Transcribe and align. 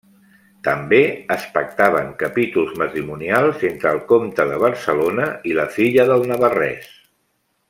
També 0.67 1.01
es 1.35 1.43
pactaven 1.57 2.09
capítols 2.23 2.73
matrimonials 2.83 3.67
entre 3.71 3.91
el 3.97 4.03
comte 4.15 4.49
de 4.55 4.59
Barcelona 4.67 5.31
i 5.53 5.57
la 5.61 5.71
filla 5.81 6.11
del 6.15 6.31
navarrès. 6.35 6.95